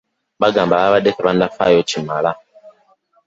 Bagamba 0.41 0.81
babadde 0.81 1.11
tebannafaayo 1.13 1.81
kimala. 1.89 2.31